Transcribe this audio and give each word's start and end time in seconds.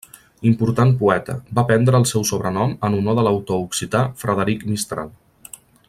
Important 0.51 0.93
poeta, 1.01 1.35
va 1.59 1.65
prendre 1.71 1.99
el 2.03 2.07
seu 2.13 2.25
sobrenom 2.29 2.73
en 2.89 2.97
honor 3.01 3.19
de 3.21 3.27
l'autor 3.29 3.63
occità 3.67 4.03
Frederic 4.23 4.65
Mistral. 4.73 5.15